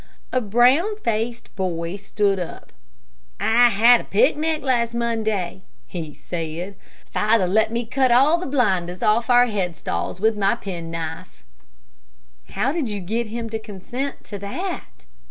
A 0.31 0.41
brown 0.41 0.97
faced 1.03 1.55
boy 1.55 1.95
stood 1.97 2.39
up. 2.39 2.71
"I 3.39 3.69
had 3.69 4.01
a 4.01 4.05
picnic 4.05 4.63
last 4.63 4.95
Monday," 4.95 5.61
he 5.85 6.11
said; 6.15 6.75
"father 7.13 7.45
let 7.45 7.71
me 7.71 7.85
cut 7.85 8.11
all 8.11 8.39
the 8.39 8.47
blinders 8.47 9.03
off 9.03 9.29
our 9.29 9.45
head 9.45 9.77
stalls 9.77 10.19
with 10.19 10.35
my 10.35 10.55
penknife." 10.55 11.43
"How 12.49 12.71
did 12.71 12.89
you 12.89 12.99
get 12.99 13.27
him 13.27 13.47
to 13.51 13.59
consent 13.59 14.23
to 14.23 14.39
that?" 14.39 15.05